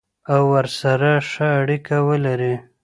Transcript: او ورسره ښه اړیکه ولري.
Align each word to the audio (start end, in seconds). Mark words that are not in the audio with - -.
او 0.33 0.41
ورسره 0.53 1.11
ښه 1.29 1.47
اړیکه 1.61 1.97
ولري. 2.09 2.55